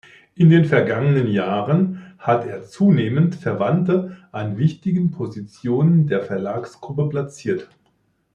In 0.33 0.49
den 0.49 0.65
vergangenen 0.65 1.27
Jahren 1.27 2.15
hat 2.17 2.47
er 2.47 2.63
zunehmend 2.63 3.35
Verwandte 3.35 4.17
an 4.31 4.57
wichtigen 4.57 5.11
Positionen 5.11 6.07
der 6.07 6.23
Verlagsgruppe 6.23 7.07
platziert. 7.07 7.69